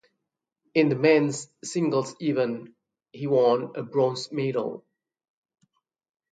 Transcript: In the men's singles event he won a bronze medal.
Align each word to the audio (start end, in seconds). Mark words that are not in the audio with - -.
In 0.73 0.89
the 0.89 0.95
men's 0.95 1.47
singles 1.63 2.15
event 2.21 2.73
he 3.11 3.27
won 3.27 3.73
a 3.75 3.83
bronze 3.83 4.31
medal. 4.31 4.83